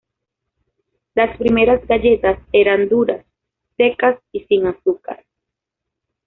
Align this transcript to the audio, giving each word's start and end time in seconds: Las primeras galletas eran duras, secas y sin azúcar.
Las 1.13 1.37
primeras 1.37 1.85
galletas 1.85 2.39
eran 2.51 2.89
duras, 2.89 3.23
secas 3.77 4.17
y 4.31 4.39
sin 4.45 4.65
azúcar. 4.65 5.23